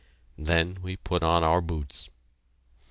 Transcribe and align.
Then 0.39 0.79
we 0.81 0.95
put 0.97 1.21
on 1.21 1.43
our 1.43 1.61
boots. 1.61 2.09